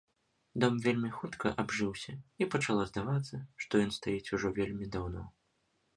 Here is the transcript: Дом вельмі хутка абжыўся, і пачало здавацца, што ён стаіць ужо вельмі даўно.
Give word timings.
Дом 0.61 0.77
вельмі 0.85 1.09
хутка 1.17 1.51
абжыўся, 1.63 2.15
і 2.43 2.49
пачало 2.55 2.83
здавацца, 2.93 3.35
што 3.65 3.73
ён 3.89 3.97
стаіць 4.01 4.33
ужо 4.39 4.47
вельмі 4.61 4.93
даўно. 4.97 5.21